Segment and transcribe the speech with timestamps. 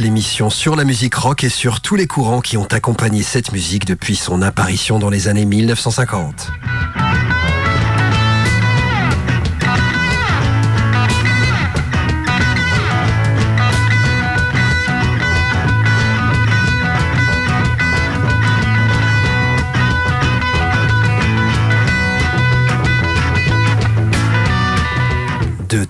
[0.00, 3.84] L'émission sur la musique rock et sur tous les courants qui ont accompagné cette musique
[3.84, 6.50] depuis son apparition dans les années 1950.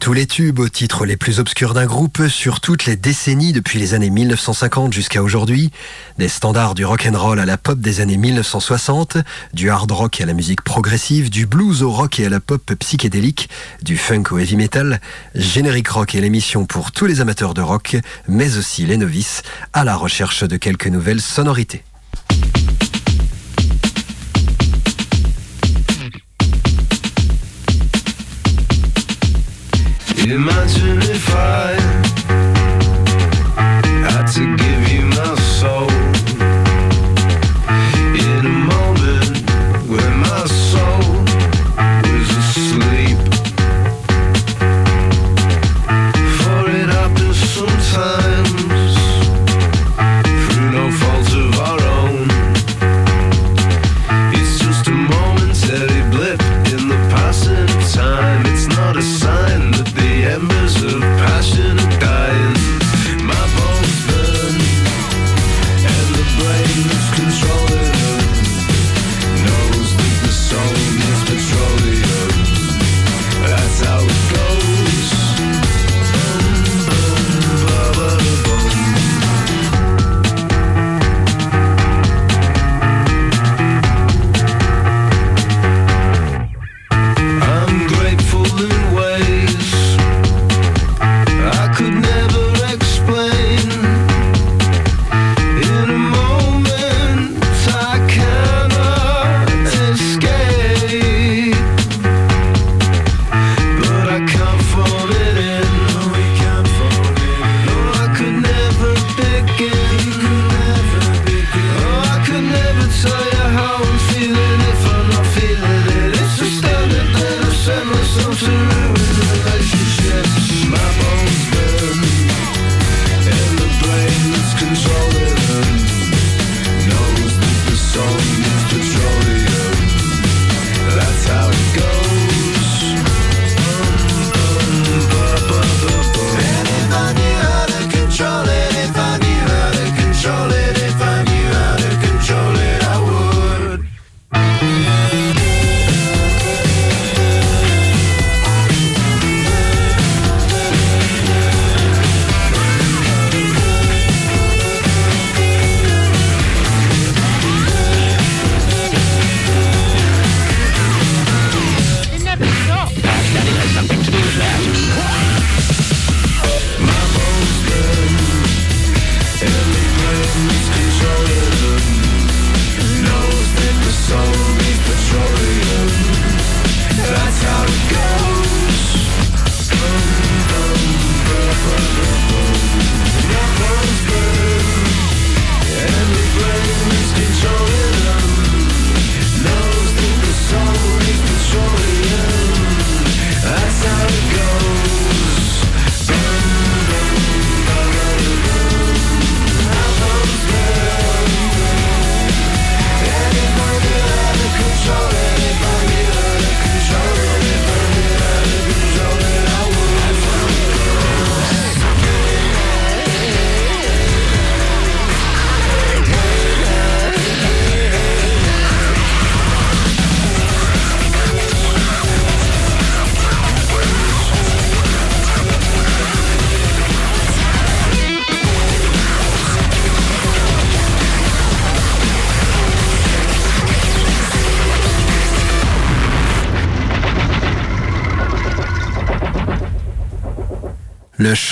[0.04, 3.78] Tous les tubes aux titres les plus obscurs d'un groupe sur toutes les décennies depuis
[3.78, 5.70] les années 1950 jusqu'à aujourd'hui,
[6.18, 9.16] des standards du rock and roll à la pop des années 1960,
[9.54, 12.74] du hard rock à la musique progressive, du blues au rock et à la pop
[12.74, 13.48] psychédélique,
[13.80, 15.00] du funk au heavy metal,
[15.34, 17.96] Générique Rock est l'émission pour tous les amateurs de rock,
[18.28, 21.82] mais aussi les novices, à la recherche de quelques nouvelles sonorités.
[30.26, 32.03] Imagine if I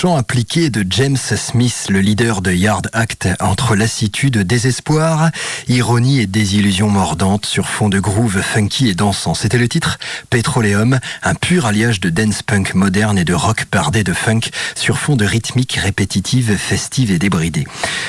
[0.03, 5.29] chant appliqué de James Smith, le leader de Yard Act, entre lassitude, désespoir,
[5.69, 9.33] ironie et désillusion mordante sur fond de groove funky et dansant.
[9.33, 14.03] C'était le titre Petroleum, un pur alliage de dance punk moderne et de rock bardé
[14.03, 14.41] de funk
[14.75, 17.65] sur fond de rythmique répétitive, festive et débridée.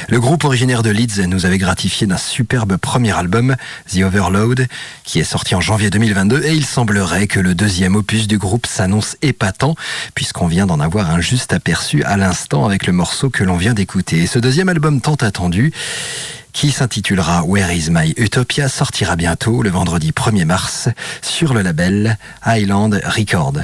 [0.08, 3.55] Le groupe originaire de Leeds nous avait gratifié d'un superbe premier album,
[3.93, 4.67] The Overload,
[5.05, 8.67] qui est sorti en janvier 2022 et il semblerait que le deuxième opus du groupe
[8.67, 9.76] s'annonce épatant
[10.17, 13.75] puisqu'on vient d'en avoir un juste aperçu à l'instant avec le morceau que l'on vient
[13.75, 14.27] d'écouter.
[14.27, 15.73] Ce deuxième album tant attendu,
[16.53, 20.89] qui s'intitulera Where is My Utopia, sortira bientôt le vendredi 1er mars
[21.21, 23.55] sur le label Highland Record.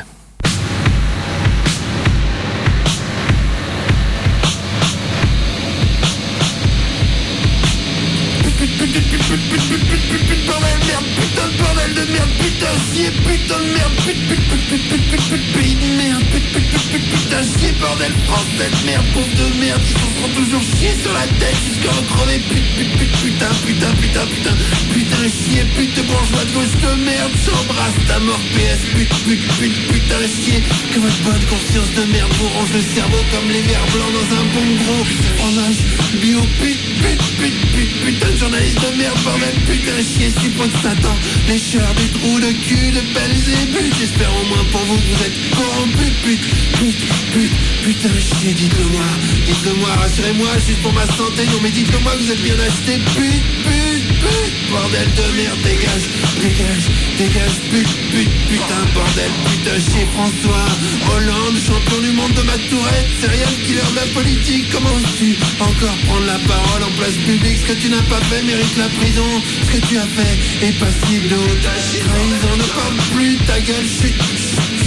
[17.01, 21.13] Putain chier, bordel, français de merde, pauvre de merde, ils se feront toujours chier sur
[21.13, 24.57] la tête jusqu'à en crever, pute, pute, pute, putain, putain, putain, putain,
[24.93, 29.79] putain chier, pute bourgeois de gauche de merde, j'embrasse ta mort, PS, pute, pute, pute,
[29.89, 30.61] putain chier,
[30.93, 34.29] que votre bonne conscience de merde vous range le cerveau comme les vers blancs dans
[34.37, 35.05] un bon gros
[35.39, 35.81] fromage.
[36.21, 40.77] Bio, pute, pute, pute, pute, putain de journaliste de merde, bordel, putain chier, suppôt de
[40.83, 41.17] Satan,
[41.49, 43.95] lécheur des trous de cul de Belzébuth.
[43.99, 46.90] J'espère au moins pour vous vous êtes corrompus Pute,
[47.33, 47.53] pute,
[47.85, 49.05] putain chier Dites-le moi,
[49.47, 52.59] dites-le moi, rassurez-moi Juste pour ma santé, non mais dites-le moi que vous êtes bien
[52.59, 52.99] acheté.
[53.17, 56.07] Pute, pute, pute, bordel de merde Dégage,
[56.41, 56.87] dégage,
[57.19, 57.57] dégage.
[57.71, 60.67] Pute, pute, putain, bordel, putain chier François
[61.15, 63.09] Hollande, champion du monde de ma tourette.
[63.21, 64.67] Serial killer de la politique.
[64.73, 67.59] Comment tu encore prendre la parole en place publique?
[67.63, 69.29] Ce que tu n'as pas fait mérite la prison.
[69.67, 71.29] Ce que tu as fait est passible.
[71.29, 74.80] De haute trahison Ne parle plus ta gueule, chut, chut, chut.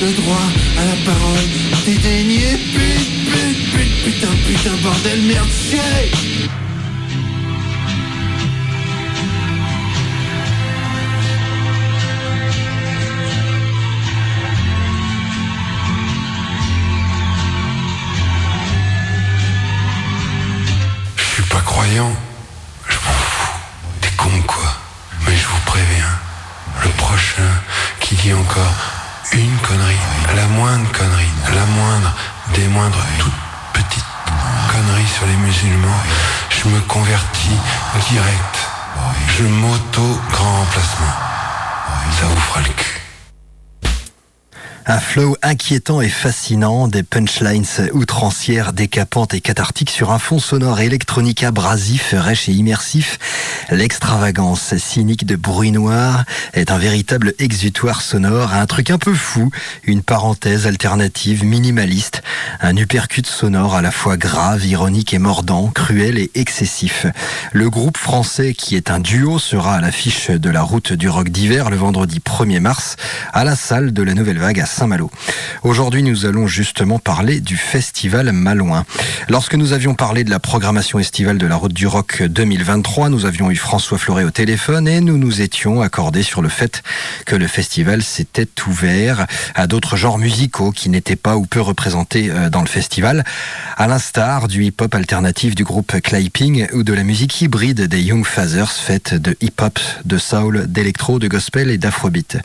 [0.00, 0.36] Le droit
[0.78, 1.48] à la parole
[1.84, 5.80] dénié Pute, pute, pute, putain, putain, bordel, merde, chier
[21.16, 22.12] Je suis pas croyant.
[22.88, 23.58] Je m'en fous.
[24.00, 24.76] T'es con quoi?
[25.26, 26.18] Mais je vous préviens.
[26.84, 27.50] Le prochain
[27.98, 28.97] qui dit encore
[29.32, 29.96] une connerie,
[30.34, 32.14] la moindre connerie, la moindre
[32.54, 33.32] des moindres toutes
[33.72, 34.04] petites
[34.70, 36.02] conneries sur les musulmans,
[36.50, 37.58] je me convertis
[38.10, 38.68] direct.
[39.38, 41.14] Je m'auto grand remplacement.
[42.18, 42.97] Ça vous fera le cul.
[44.90, 50.80] Un flow inquiétant et fascinant, des punchlines outrancières, décapantes et cathartiques sur un fond sonore
[50.80, 53.18] électronique abrasif, rêche et immersif.
[53.70, 56.24] L'extravagance cynique de bruit noir
[56.54, 59.50] est un véritable exutoire sonore, un truc un peu fou,
[59.84, 62.22] une parenthèse alternative minimaliste,
[62.62, 67.04] un uppercut sonore à la fois grave, ironique et mordant, cruel et excessif.
[67.52, 71.28] Le groupe français qui est un duo sera à l'affiche de la route du rock
[71.28, 72.96] d'hiver le vendredi 1er mars
[73.34, 75.10] à la salle de la Nouvelle Vague à Saint-Malo.
[75.64, 78.84] Aujourd'hui, nous allons justement parler du festival Malouin.
[79.28, 83.26] Lorsque nous avions parlé de la programmation estivale de la Route du Rock 2023, nous
[83.26, 86.84] avions eu François Fleuret au téléphone et nous nous étions accordés sur le fait
[87.26, 89.26] que le festival s'était ouvert
[89.56, 93.24] à d'autres genres musicaux qui n'étaient pas ou peu représentés euh, dans le festival,
[93.76, 98.24] à l'instar du hip-hop alternatif du groupe Clapping ou de la musique hybride des Young
[98.24, 102.38] Fathers faite de hip-hop, de soul, d'électro, de gospel et d'afrobeat.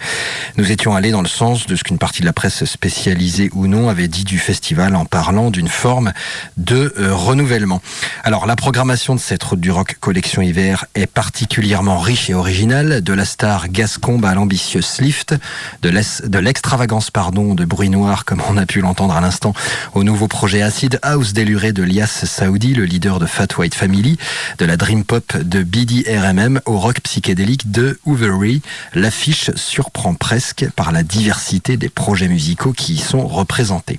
[0.58, 3.90] Nous étions allés dans le sens de ce qu'une partie la presse spécialisée ou non
[3.90, 6.14] avait dit du festival en parlant d'une forme
[6.58, 7.82] de euh, renouvellement.
[8.24, 13.02] Alors la programmation de cette route du rock collection hiver est particulièrement riche et originale,
[13.02, 15.36] de la star Gascombe à l'ambitieuse Lift,
[15.82, 19.54] de l'es- de l'extravagance pardon de bruit noir comme on a pu l'entendre à l'instant
[19.94, 24.18] au nouveau projet Acid House déluré de Lias Saoudi, le leader de Fat White Family,
[24.58, 28.62] de la dream pop de BDRMM au rock psychédélique de Hoovery.
[28.94, 33.98] L'affiche surprend presque par la diversité des projets musicaux qui y sont représentés.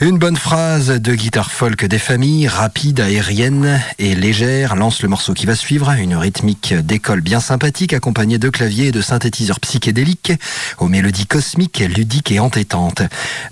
[0.00, 5.34] Une bonne phrase de guitare folk des familles, rapide, aérienne et légère, lance le morceau
[5.34, 10.32] qui va suivre, une rythmique d'école bien sympathique accompagnée de claviers et de synthétiseurs psychédéliques,
[10.78, 13.02] aux mélodies cosmiques, ludiques et entêtantes.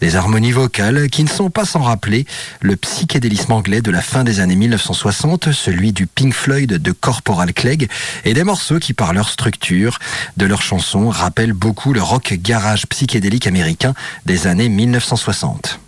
[0.01, 2.27] Des harmonies vocales qui ne sont pas sans rappeler
[2.61, 7.55] le psychédélisme anglais de la fin des années 1960, celui du Pink Floyd de Corporal
[7.55, 7.89] Clegg,
[8.25, 10.01] et des morceaux qui par leur structure,
[10.37, 13.95] de leurs chansons, rappellent beaucoup le rock garage psychédélique américain
[14.27, 15.82] des années 1960.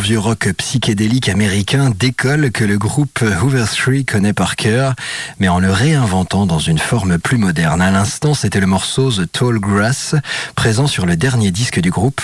[0.00, 4.94] Vieux rock psychédélique américain décolle que le groupe Hoover 3 connaît par cœur,
[5.38, 7.80] mais en le réinventant dans une forme plus moderne.
[7.80, 10.14] À l'instant, c'était le morceau The Tall Grass,
[10.54, 12.20] présent sur le dernier disque du groupe,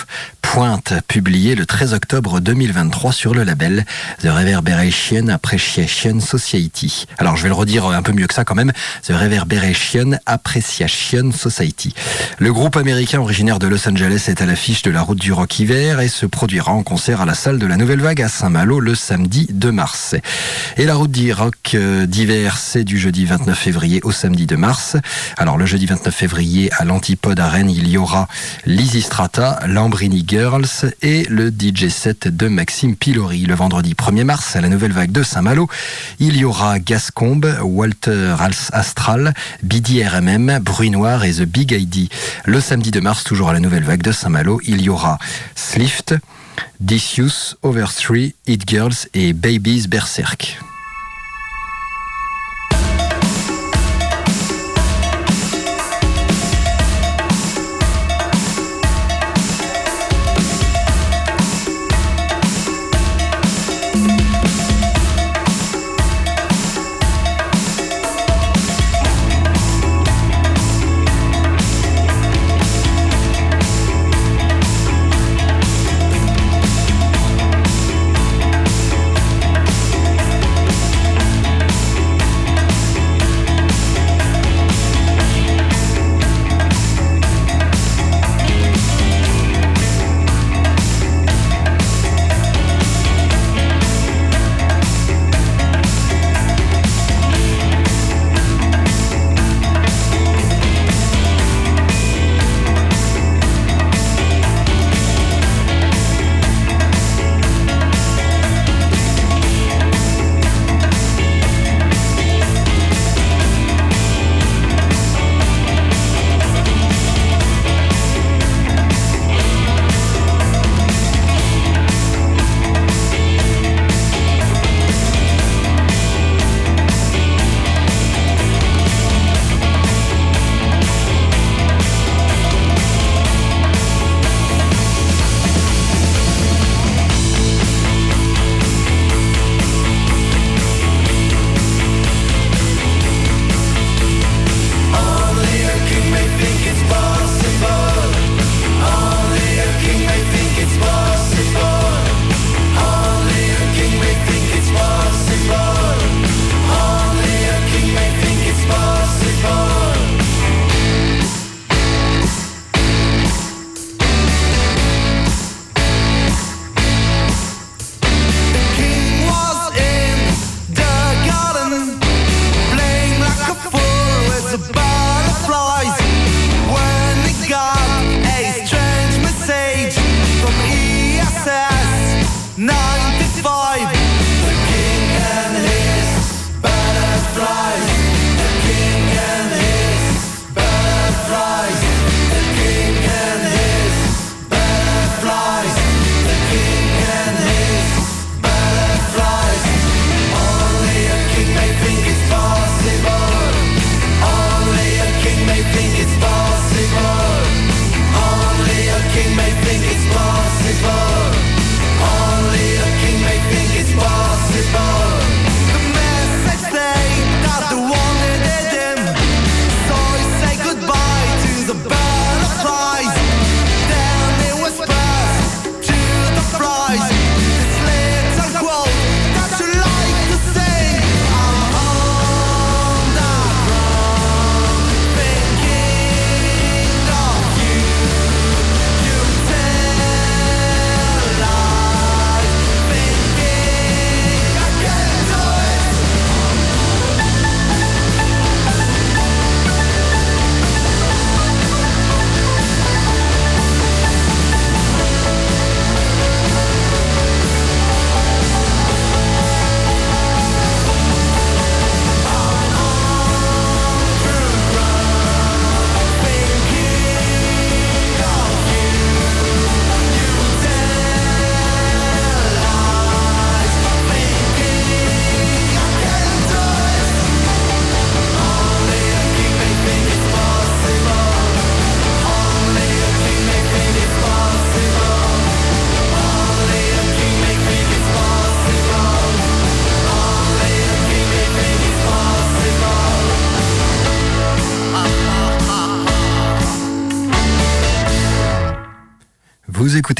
[0.55, 3.83] Pointe, publié le 13 octobre 2023 sur le label
[4.21, 7.07] The Reverberation Appreciation Society.
[7.17, 8.71] Alors je vais le redire un peu mieux que ça quand même,
[9.03, 11.93] The Reverberation Appreciation Society.
[12.39, 15.59] Le groupe américain originaire de Los Angeles est à l'affiche de la route du rock
[15.59, 18.79] hiver et se produira en concert à la salle de la Nouvelle Vague à Saint-Malo
[18.79, 20.15] le samedi 2 mars.
[20.77, 24.95] Et la route du rock d'hiver, c'est du jeudi 29 février au samedi 2 mars.
[25.35, 28.29] Alors le jeudi 29 février à l'Antipode à Rennes, il y aura
[28.65, 30.23] Lizzy Strata, Lambrini
[31.01, 33.47] Et le DJ set de Maxime Pilori.
[33.47, 35.67] Le vendredi 1er mars à la Nouvelle Vague de Saint-Malo,
[36.19, 38.35] il y aura Gascombe, Walter
[38.71, 39.33] Astral,
[39.63, 42.09] BD RMM, Bruit Noir et The Big ID.
[42.45, 45.17] Le samedi 2 mars, toujours à la Nouvelle Vague de Saint-Malo, il y aura
[45.55, 46.13] Slift,
[46.79, 50.59] Disuse, Over 3, Hit Girls et Babies Berserk.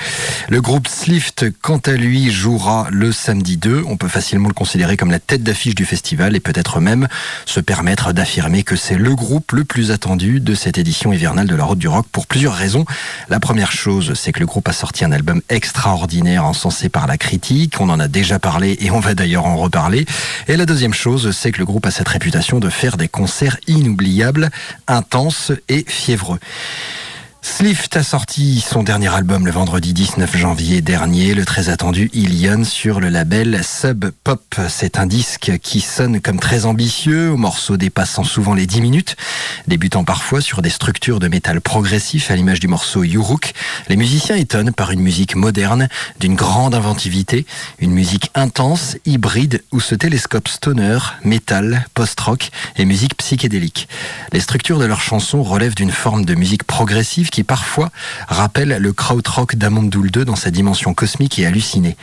[0.47, 3.83] Le groupe Slift, quant à lui, jouera le samedi 2.
[3.87, 7.09] On peut facilement le considérer comme la tête d'affiche du festival et peut-être même
[7.45, 11.55] se permettre d'affirmer que c'est le groupe le plus attendu de cette édition hivernale de
[11.55, 12.85] la Route du Rock pour plusieurs raisons.
[13.27, 17.17] La première chose, c'est que le groupe a sorti un album extraordinaire encensé par la
[17.17, 17.81] critique.
[17.81, 20.05] On en a déjà parlé et on va d'ailleurs en reparler.
[20.47, 23.57] Et la deuxième chose, c'est que le groupe a cette réputation de faire des concerts
[23.67, 24.51] inoubliables,
[24.87, 26.39] intenses et fiévreux.
[27.49, 32.63] Slift a sorti son dernier album le vendredi 19 janvier dernier, le très attendu Ilion
[32.63, 34.43] sur le label Sub Pop.
[34.69, 39.15] C'est un disque qui sonne comme très ambitieux, aux morceaux dépassant souvent les 10 minutes,
[39.65, 43.53] débutant parfois sur des structures de métal progressif à l'image du morceau Yuruk.
[43.87, 45.87] Les musiciens étonnent par une musique moderne,
[46.19, 47.47] d'une grande inventivité,
[47.79, 53.87] une musique intense, hybride où se télescope stoner, métal, post-rock et musique psychédélique.
[54.31, 57.91] Les structures de leurs chansons relèvent d'une forme de musique progressive parfois
[58.27, 61.97] rappelle le krautrock d'Amondoul 2 dans sa dimension cosmique et hallucinée.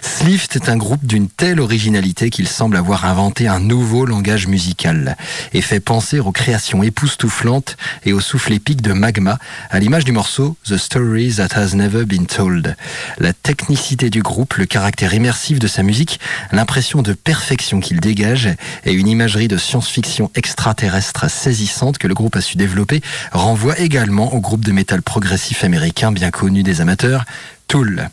[0.00, 5.16] Slift est un groupe d'une telle originalité qu'il semble avoir inventé un nouveau langage musical
[5.52, 9.38] et fait penser aux créations époustouflantes et au souffle épique de Magma,
[9.70, 12.76] à l'image du morceau The Story That Has Never Been Told.
[13.18, 16.20] La technicité du groupe, le caractère immersif de sa musique,
[16.52, 18.48] l'impression de perfection qu'il dégage
[18.84, 24.34] et une imagerie de science-fiction extraterrestre saisissante que le groupe a su développer renvoie également
[24.34, 27.24] au groupe de métal progressif américain bien connu des amateurs,
[27.66, 28.10] Tool.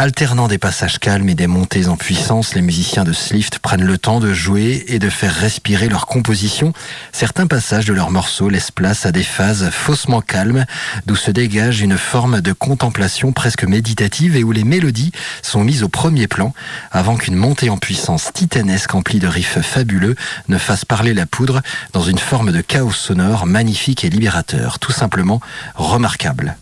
[0.00, 3.98] Alternant des passages calmes et des montées en puissance, les musiciens de Slift prennent le
[3.98, 6.72] temps de jouer et de faire respirer leur composition.
[7.10, 10.66] Certains passages de leurs morceaux laissent place à des phases faussement calmes,
[11.06, 15.10] d'où se dégage une forme de contemplation presque méditative et où les mélodies
[15.42, 16.54] sont mises au premier plan,
[16.92, 20.14] avant qu'une montée en puissance titanesque emplie de riffs fabuleux
[20.46, 21.60] ne fasse parler la poudre
[21.92, 25.40] dans une forme de chaos sonore magnifique et libérateur, tout simplement
[25.74, 26.56] remarquable.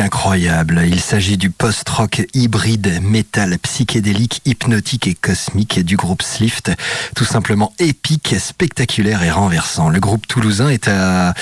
[0.00, 0.82] Incroyable.
[0.86, 6.70] Il s'agit du post-rock hybride, métal, psychédélique, hypnotique et cosmique du groupe Slift.
[7.16, 9.88] Tout simplement épique, spectaculaire et renversant.
[9.88, 11.34] Le groupe toulousain est à,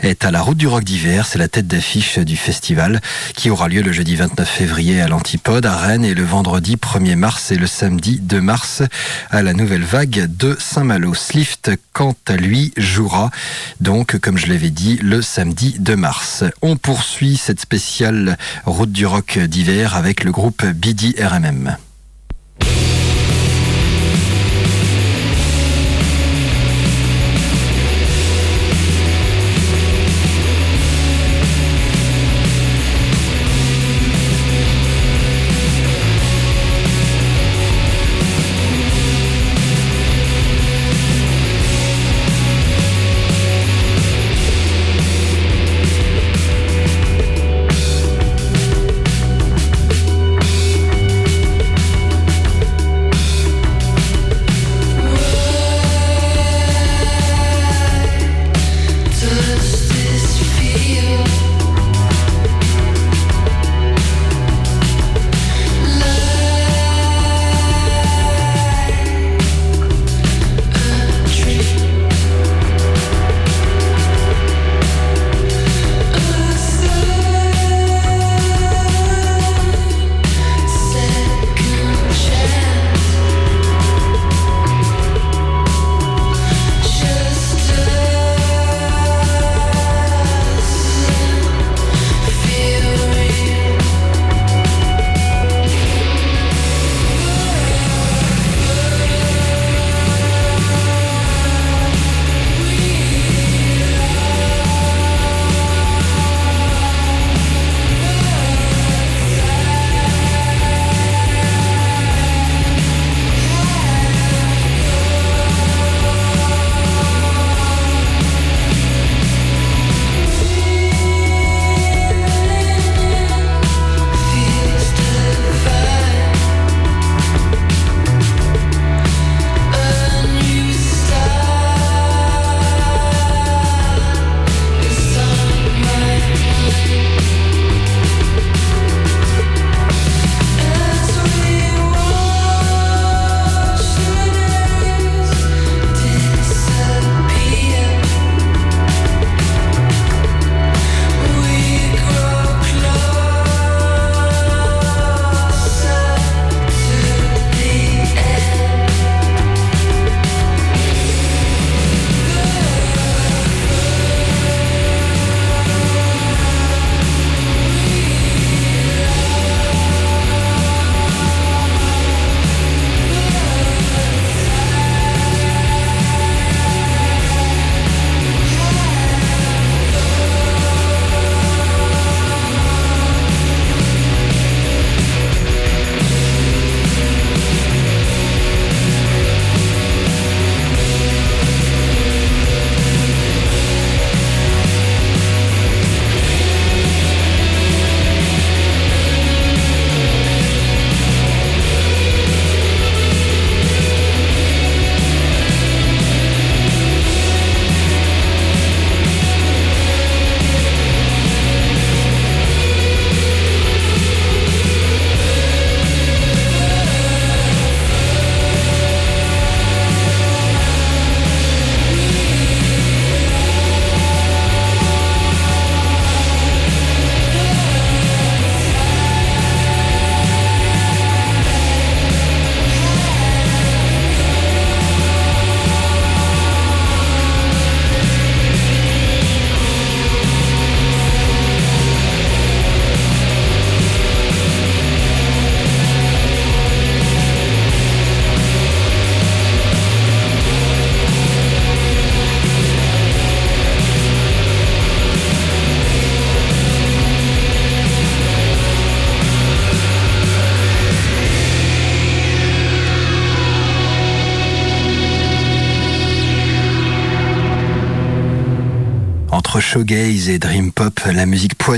[0.00, 1.26] est à la route du rock d'hiver.
[1.26, 3.00] C'est la tête d'affiche du festival
[3.36, 7.14] qui aura lieu le jeudi 29 février à l'Antipode, à Rennes et le vendredi 1er
[7.14, 8.82] mars et le samedi 2 mars
[9.30, 11.14] à la nouvelle vague de Saint-Malo.
[11.14, 13.30] Slift, quant à lui, jouera
[13.80, 16.44] donc, comme je l'avais dit, le samedi 2 mars.
[16.60, 17.60] On poursuit cette
[18.64, 21.76] route du rock d'hiver avec le groupe BDRMM.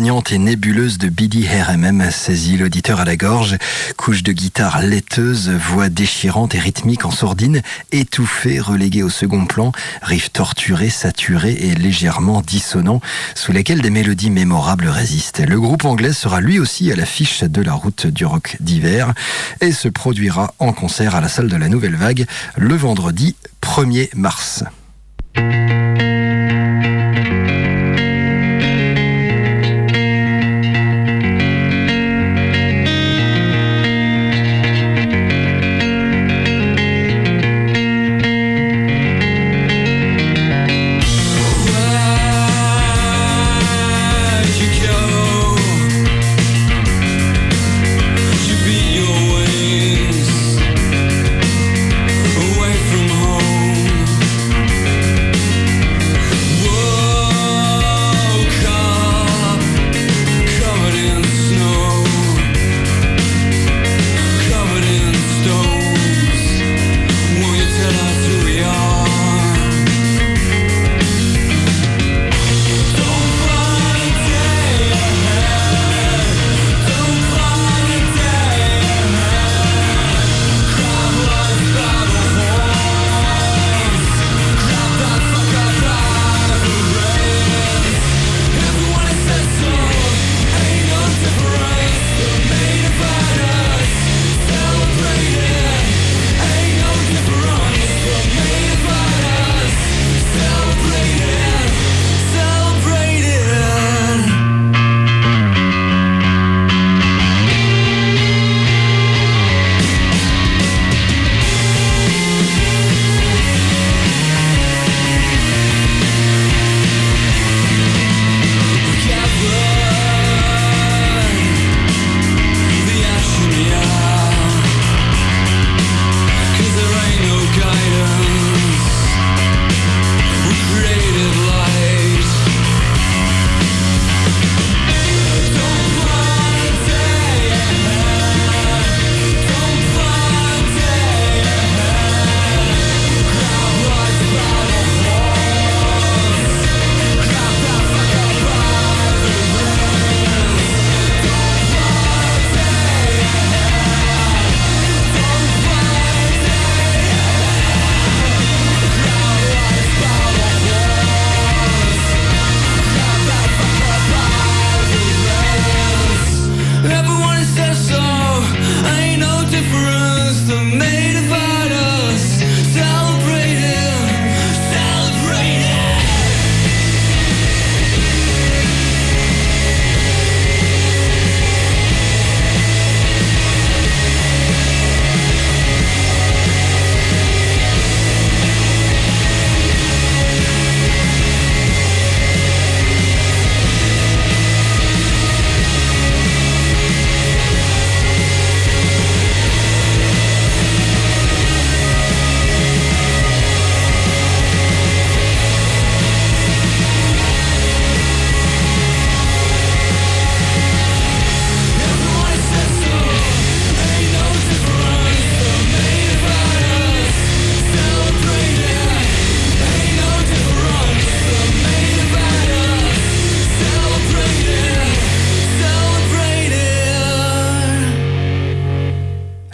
[0.06, 3.56] Et nébuleuse de Biddy RMM saisit l'auditeur à la gorge.
[3.96, 9.72] Couche de guitare laiteuse, voix déchirante et rythmique en sourdine, étouffée, reléguée au second plan,
[10.02, 13.00] riff torturé, saturé et légèrement dissonant,
[13.34, 15.40] sous lesquels des mélodies mémorables résistent.
[15.44, 19.12] Le groupe anglais sera lui aussi à l'affiche de la route du rock d'hiver
[19.60, 22.26] et se produira en concert à la salle de la Nouvelle Vague
[22.56, 24.62] le vendredi 1er mars.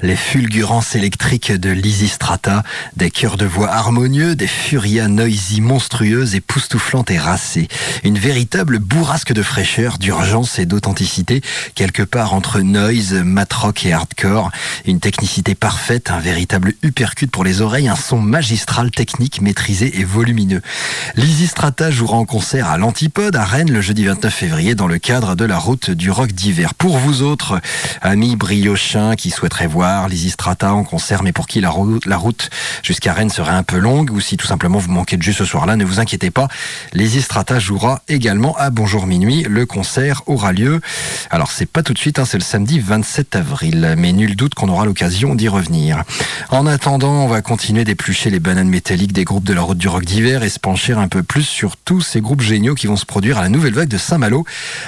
[0.02, 2.64] Les fulgurances électriques de Lysistrata,
[2.96, 7.68] des chœurs de voix harmonieux, des furias noisy monstrueuses, époustouflantes et racées.
[8.02, 11.40] Une véritable bourrasque de fraîcheur, d'urgence et d'authenticité,
[11.76, 14.50] quelque part entre noise, matrock et hardcore.
[14.86, 20.04] Une technicité parfaite, un véritable uppercut pour les oreilles, un son magistral, technique, maîtrisé et
[20.04, 20.62] volumineux.
[21.14, 25.36] Lysistrata jouera en concert à l'Antipode à Rennes le jeudi 29 février dans le cadre
[25.36, 26.74] de la route du rock d'hiver.
[26.74, 27.60] Pour vous autres,
[28.00, 32.50] amis briochins qui souhaiteraient voir Lysistrata en concert, mais pour qui la route,
[32.82, 35.44] jusqu'à Rennes serait un peu longue, ou si tout simplement vous manquez de jus ce
[35.44, 36.48] soir-là, ne vous inquiétez pas.
[36.92, 39.44] Lysistrata jouera également à Bonjour Minuit.
[39.48, 40.80] Le concert aura lieu.
[41.30, 44.54] Alors c'est pas tout de suite, hein, c'est le samedi 27 avril, mais nul doute
[44.54, 46.04] qu'on aura l'occasion d'y revenir.
[46.50, 49.88] En attendant, on va continuer d'éplucher les bananes métalliques des groupes de la route du
[49.88, 52.96] rock d'hiver et se pencher un peu plus sur tous ces groupes géniaux qui vont
[52.96, 54.44] se produire à la nouvelle vague de Saint-Malo.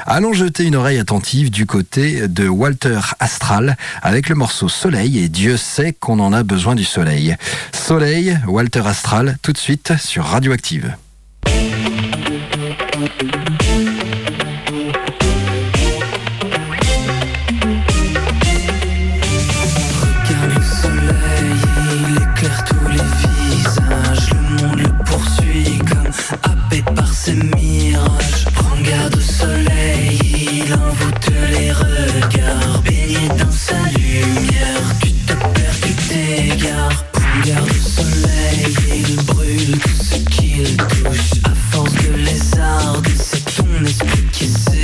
[0.07, 5.29] Allons jeter une oreille attentive du côté de Walter Astral avec le morceau Soleil et
[5.29, 7.37] Dieu sait qu'on en a besoin du soleil.
[7.73, 10.95] Soleil, Walter Astral, tout de suite sur Radioactive.
[44.45, 44.84] Esprit qui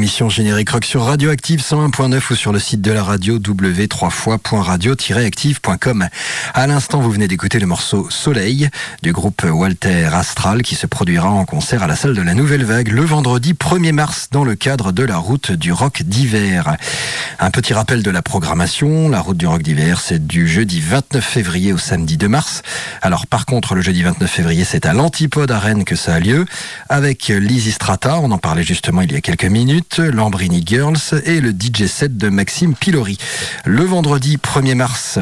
[0.00, 6.08] l'émission Générique Rock sur Radioactive 101.9 ou sur le site de la radio w3fois.radio-active.com.
[6.54, 8.70] À l'instant, vous venez d'écouter le morceau Soleil
[9.02, 12.64] du groupe Walter Astral qui se produira en concert à la salle de la Nouvelle
[12.64, 16.78] Vague le vendredi 1er mars dans le cadre de la route du rock d'hiver.
[17.38, 19.10] Un petit rappel de la programmation.
[19.10, 22.62] La route du rock d'hiver, c'est du jeudi 29 février au samedi 2 mars.
[23.02, 26.20] Alors par contre, le jeudi 29 février, c'est à l'Antipode à Rennes que ça a
[26.20, 26.46] lieu
[26.88, 31.40] avec Lizzy Strata, on en parlait justement il y a quelques minutes, Lambrini Girls et
[31.40, 33.18] le DJ set de Maxime Pilori.
[33.64, 35.18] Le vendredi 1er mars,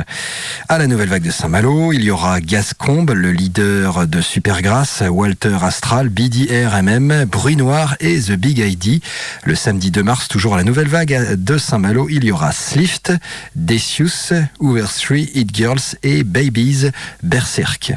[0.69, 5.57] à la Nouvelle Vague de Saint-Malo, il y aura Gascombe, le leader de Supergrass, Walter
[5.63, 9.03] Astral, BDRMM, Bruit Noir et The Big ID.
[9.45, 13.13] Le samedi 2 mars, toujours à la Nouvelle Vague de Saint-Malo, il y aura Slift,
[13.57, 16.91] Decius, Overstreet, It Girls et Babies
[17.23, 17.95] Berserk.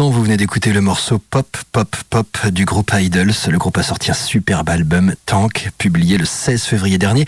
[0.00, 3.32] Vous venez d'écouter le morceau Pop, Pop, Pop du groupe Idols.
[3.48, 7.26] Le groupe a sorti un superbe album, Tank, publié le 16 février dernier.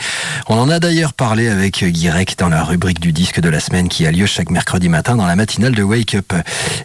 [0.49, 3.89] On en a d'ailleurs parlé avec Guirec dans la rubrique du disque de la semaine
[3.89, 6.33] qui a lieu chaque mercredi matin dans la matinale de Wake Up.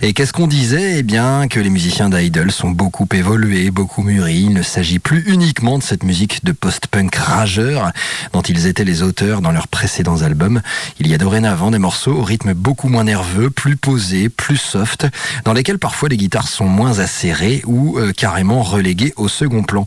[0.01, 0.99] Et qu'est-ce qu'on disait?
[0.99, 4.47] Eh bien, que les musiciens d'Idols ont beaucoup évolué, beaucoup mûri.
[4.49, 7.91] Il ne s'agit plus uniquement de cette musique de post-punk rageur
[8.33, 10.61] dont ils étaient les auteurs dans leurs précédents albums.
[10.99, 15.07] Il y a dorénavant des morceaux au rythme beaucoup moins nerveux, plus posés, plus soft
[15.45, 19.85] dans lesquels parfois les guitares sont moins acérées ou euh, carrément reléguées au second plan.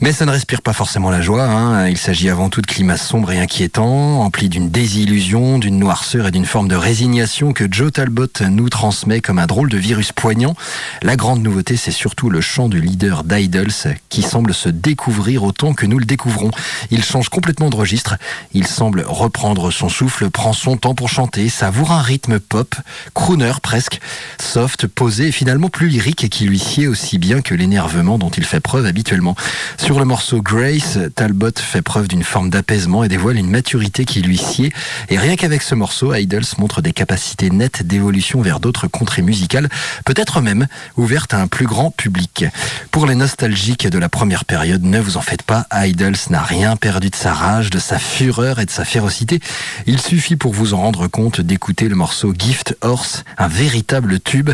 [0.00, 1.44] Mais ça ne respire pas forcément la joie.
[1.44, 1.88] Hein.
[1.88, 6.30] Il s'agit avant tout de climats sombres et inquiétants, emplis d'une désillusion, d'une noirceur et
[6.30, 10.56] d'une forme de résignation que Joe Talbot nous transmet comme un drôle de virus poignant.
[11.02, 15.74] La grande nouveauté, c'est surtout le chant du leader d'Idols qui semble se découvrir autant
[15.74, 16.50] que nous le découvrons.
[16.90, 18.16] Il change complètement de registre.
[18.52, 22.74] Il semble reprendre son souffle, prend son temps pour chanter, savoure un rythme pop,
[23.14, 24.00] crooner presque,
[24.40, 28.30] soft, posé et finalement plus lyrique et qui lui sied aussi bien que l'énervement dont
[28.30, 29.36] il fait preuve habituellement.
[29.78, 34.22] Sur le morceau Grace, Talbot fait preuve d'une forme d'apaisement et dévoile une maturité qui
[34.22, 34.72] lui sied.
[35.08, 39.68] Et rien qu'avec ce morceau, Idols montre des capacités nettes d'évolution vers d'autres contrées musicales,
[40.04, 40.66] peut-être même
[40.96, 42.44] ouvertes à un plus grand public.
[42.90, 46.76] Pour les nostalgiques de la première période, ne vous en faites pas, Idols n'a rien
[46.76, 49.40] perdu de sa rage, de sa fureur et de sa férocité.
[49.86, 54.50] Il suffit pour vous en rendre compte d'écouter le morceau Gift Horse, un véritable tube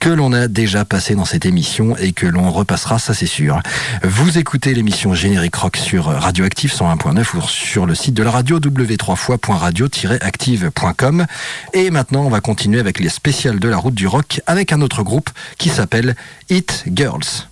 [0.00, 3.60] que l'on a déjà passé dans cette émission et que l'on repassera, ça c'est sûr.
[4.02, 8.58] Vous écoutez l'émission Générique Rock sur Radioactive 101.9 ou sur le site de la radio
[8.60, 11.26] w3fois.radio-active.com.
[11.72, 14.80] Et maintenant, on va continuer avec les spéciales de la route du rock avec un
[14.80, 16.16] autre groupe qui s'appelle
[16.50, 17.48] It Girls.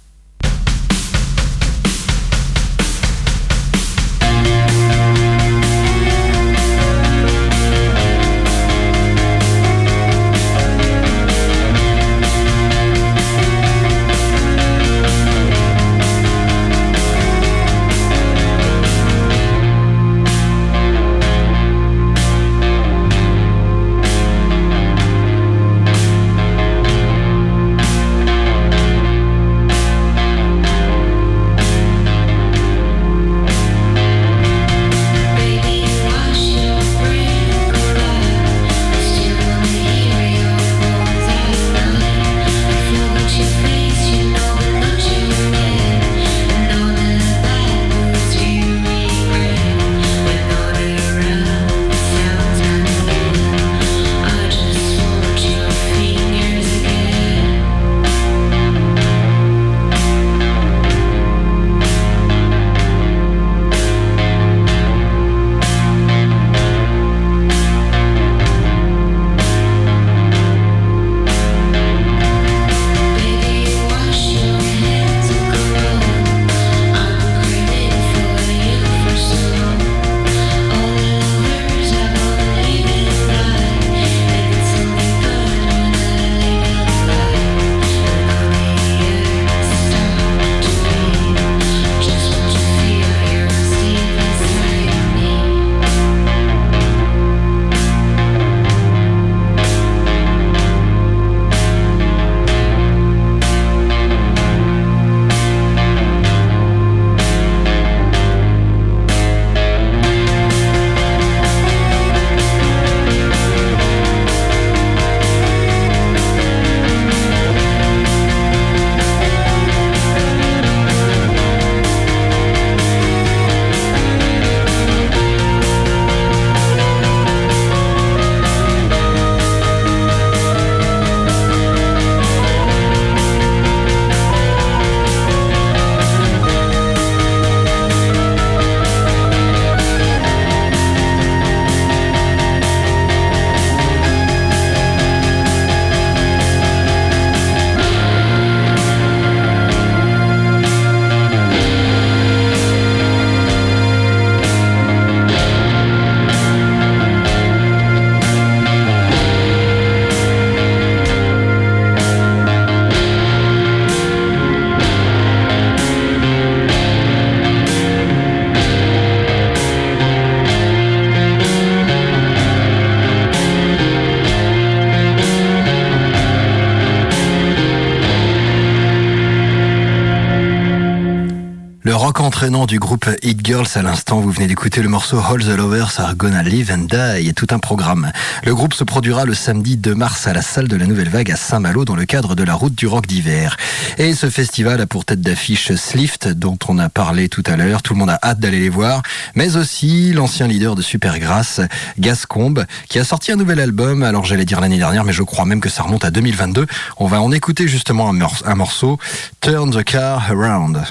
[182.43, 185.93] Entraînant du groupe Hit Girls à l'instant, vous venez d'écouter le morceau All the Lovers
[186.01, 188.11] Are Gonna Live and Die et tout un programme.
[188.43, 191.31] Le groupe se produira le samedi 2 mars à la salle de la Nouvelle Vague
[191.31, 193.57] à Saint-Malo dans le cadre de la route du rock d'hiver.
[193.97, 197.81] Et ce festival a pour tête d'affiche Slift dont on a parlé tout à l'heure.
[197.81, 199.03] Tout le monde a hâte d'aller les voir.
[199.37, 201.61] Mais aussi l'ancien leader de Supergrass,
[202.01, 204.03] Gascombe, qui a sorti un nouvel album.
[204.03, 206.67] Alors j'allais dire l'année dernière, mais je crois même que ça remonte à 2022.
[206.97, 208.99] On va en écouter justement un, mor- un morceau,
[209.41, 210.83] Turn the Car Around.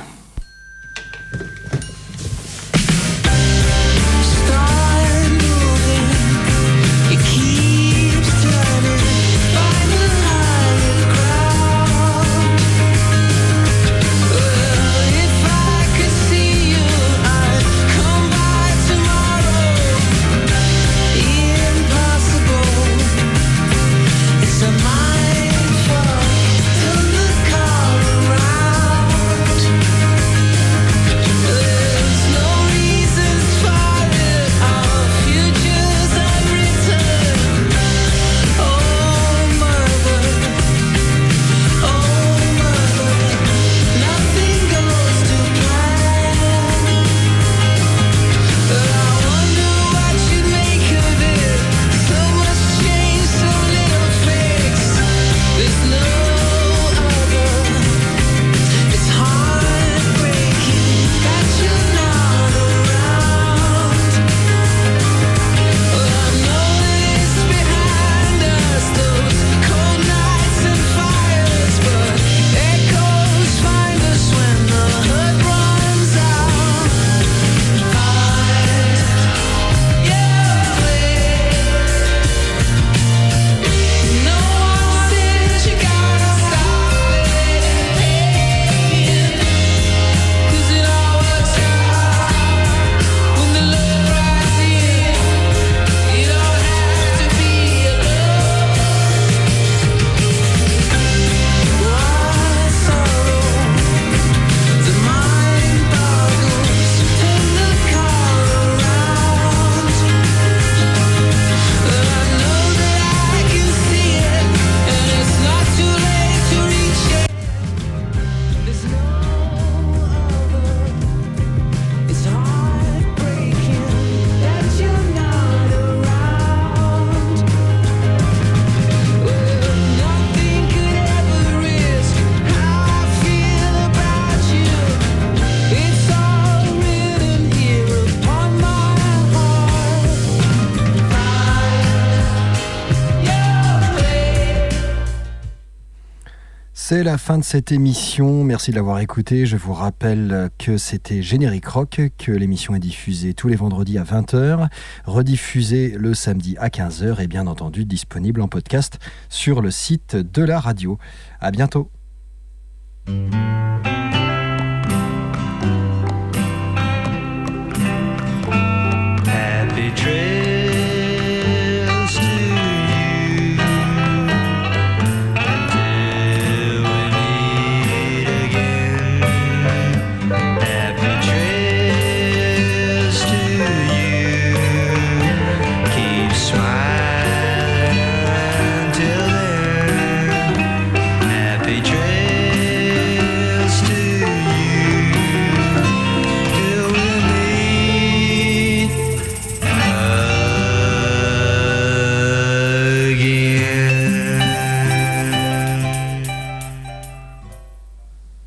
[147.02, 148.44] C'est la fin de cette émission.
[148.44, 149.48] Merci de l'avoir écouté.
[149.48, 154.04] Je vous rappelle que c'était Générique Rock, que l'émission est diffusée tous les vendredis à
[154.04, 154.68] 20h,
[155.06, 159.00] rediffusée le samedi à 15h et bien entendu disponible en podcast
[159.30, 161.00] sur le site de la radio.
[161.40, 161.90] À bientôt.